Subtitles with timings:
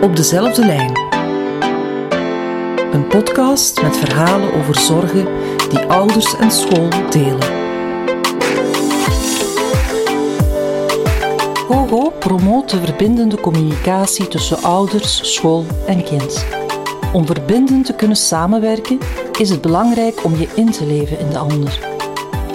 [0.00, 0.98] Op dezelfde lijn.
[2.92, 5.28] Een podcast met verhalen over zorgen
[5.68, 7.42] die ouders en school delen.
[11.66, 16.46] GoGo promoot de verbindende communicatie tussen ouders, school en kind.
[17.12, 18.98] Om verbindend te kunnen samenwerken
[19.38, 21.78] is het belangrijk om je in te leven in de ander.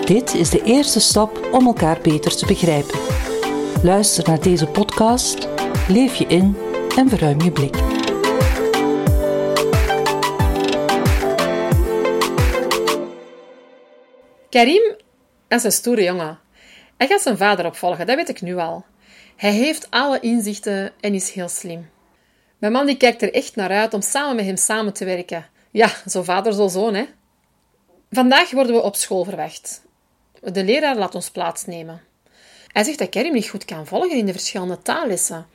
[0.06, 3.00] Dit is de eerste stap om elkaar beter te begrijpen.
[3.84, 5.48] Luister naar deze podcast,
[5.88, 6.58] leef je in
[6.98, 7.76] en verruim je blik.
[14.50, 14.96] Karim
[15.48, 16.40] is een stoere jongen.
[16.98, 18.86] Hij gaat zijn vader opvolgen, dat weet ik nu al.
[19.36, 21.90] Hij heeft alle inzichten en is heel slim.
[22.58, 25.46] Mijn man die kijkt er echt naar uit om samen met hem samen te werken.
[25.72, 27.06] Ja, zo vader, zo zoon, hè.
[28.12, 29.82] Vandaag worden we op school verwacht.
[30.42, 32.08] De leraar laat ons plaatsnemen.
[32.72, 35.48] Hij zegt dat Karim niet goed kan volgen in de verschillende taallessen.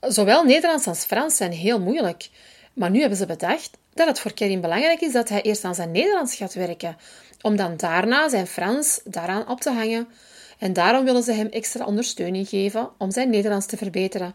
[0.00, 2.28] Zowel Nederlands als Frans zijn heel moeilijk.
[2.72, 5.74] Maar nu hebben ze bedacht dat het voor Karim belangrijk is dat hij eerst aan
[5.74, 6.96] zijn Nederlands gaat werken,
[7.40, 10.08] om dan daarna zijn Frans daaraan op te hangen.
[10.58, 14.34] En daarom willen ze hem extra ondersteuning geven om zijn Nederlands te verbeteren.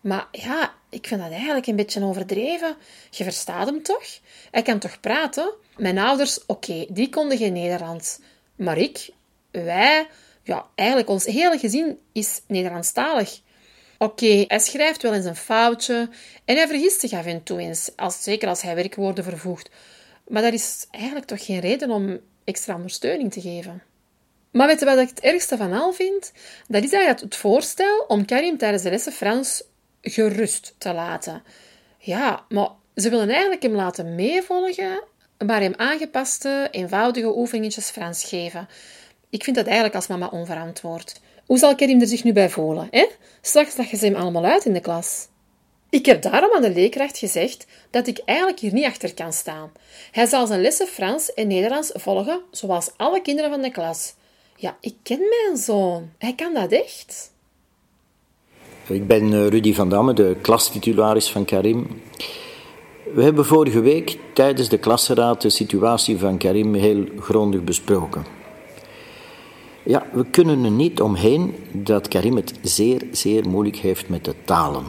[0.00, 2.76] Maar ja, ik vind dat eigenlijk een beetje overdreven.
[3.10, 4.04] Je verstaat hem toch?
[4.50, 5.52] Hij kan toch praten?
[5.76, 8.18] Mijn ouders, oké, die konden geen Nederlands.
[8.56, 9.08] Maar ik,
[9.50, 10.06] wij,
[10.48, 13.40] ja, eigenlijk ons hele gezin is Nederlandstalig.
[13.98, 16.08] Oké, hij schrijft wel eens een foutje
[16.44, 19.70] en hij vergist zich af en toe eens, als, zeker als hij werkwoorden vervoegt.
[20.28, 23.82] Maar dat is eigenlijk toch geen reden om extra ondersteuning te geven.
[24.50, 26.32] Maar weet wat ik het ergste van al vind?
[26.68, 29.62] Dat is eigenlijk het voorstel om Karim tijdens de lessen Frans
[30.02, 31.42] gerust te laten.
[31.98, 35.02] Ja, maar ze willen eigenlijk hem laten meevolgen,
[35.46, 38.68] maar hem aangepaste, eenvoudige oefeningetjes Frans geven.
[39.30, 41.20] Ik vind dat eigenlijk als mama onverantwoord.
[41.46, 42.88] Hoe zal Karim er zich nu bij voelen?
[42.90, 43.06] Hè?
[43.40, 45.28] Straks leggen ze hem allemaal uit in de klas.
[45.90, 49.72] Ik heb daarom aan de leerkracht gezegd dat ik eigenlijk hier niet achter kan staan.
[50.12, 54.14] Hij zal zijn lessen Frans en Nederlands volgen, zoals alle kinderen van de klas.
[54.56, 56.10] Ja, ik ken mijn zoon.
[56.18, 57.32] Hij kan dat echt.
[58.88, 62.02] Ik ben eh, Rudy van Damme, de klastitularis van Karim.
[63.14, 68.37] We hebben vorige week tijdens de klasraad de situatie van Karim heel grondig besproken.
[69.88, 74.34] Ja, we kunnen er niet omheen dat Karim het zeer, zeer moeilijk heeft met de
[74.44, 74.84] talen.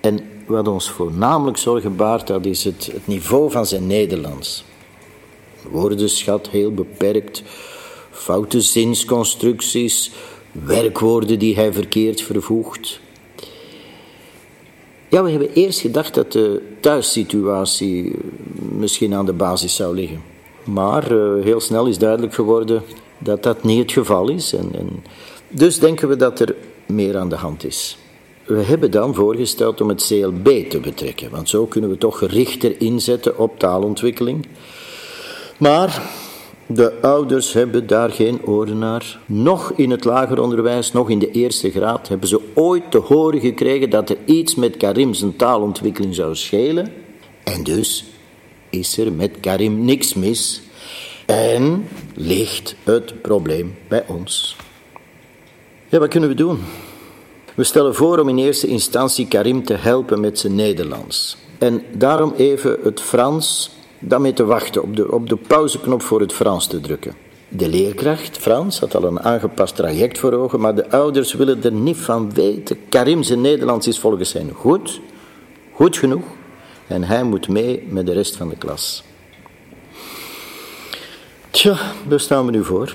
[0.00, 4.64] En wat ons voornamelijk zorgen baart, dat is het, het niveau van zijn Nederlands.
[5.70, 7.42] Woordenschat heel beperkt,
[8.10, 10.10] foute zinsconstructies,
[10.52, 13.00] werkwoorden die hij verkeerd vervoegt.
[15.08, 18.14] Ja, we hebben eerst gedacht dat de thuissituatie
[18.72, 20.36] misschien aan de basis zou liggen.
[20.72, 22.82] Maar uh, heel snel is duidelijk geworden
[23.18, 24.52] dat dat niet het geval is.
[24.52, 25.04] En, en
[25.48, 26.54] dus denken we dat er
[26.86, 27.98] meer aan de hand is.
[28.44, 32.80] We hebben dan voorgesteld om het CLB te betrekken, want zo kunnen we toch gerichter
[32.80, 34.46] inzetten op taalontwikkeling.
[35.58, 36.02] Maar
[36.66, 39.18] de ouders hebben daar geen oren naar.
[39.26, 43.40] Nog in het lager onderwijs, nog in de eerste graad, hebben ze ooit te horen
[43.40, 46.92] gekregen dat er iets met Karim zijn taalontwikkeling zou schelen.
[47.44, 48.04] En dus
[48.70, 50.62] is er met Karim niks mis.
[51.26, 54.56] En ligt het probleem bij ons.
[55.88, 56.58] Ja, wat kunnen we doen?
[57.54, 61.36] We stellen voor om in eerste instantie Karim te helpen met zijn Nederlands.
[61.58, 66.32] En daarom even het Frans daarmee te wachten, op de, op de pauzeknop voor het
[66.32, 67.14] Frans te drukken.
[67.48, 71.72] De leerkracht, Frans, had al een aangepast traject voor ogen, maar de ouders willen er
[71.72, 72.76] niet van weten.
[72.88, 75.00] Karim zijn Nederlands is volgens hen goed,
[75.72, 76.24] goed genoeg,
[76.88, 79.04] en hij moet mee met de rest van de klas.
[81.50, 81.78] Tja,
[82.08, 82.94] daar staan we nu voor.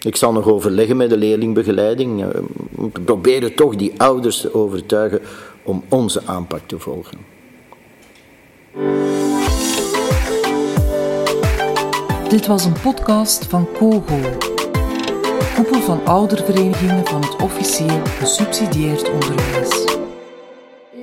[0.00, 2.22] Ik zal nog overleggen met de leerlingbegeleiding.
[2.22, 2.28] Eh,
[2.70, 5.20] we proberen toch die ouders te overtuigen
[5.62, 7.18] om onze aanpak te volgen.
[12.28, 14.20] Dit was een podcast van COGO,
[15.54, 19.96] koepel van ouderverenigingen van het officieel gesubsidieerd onderwijs.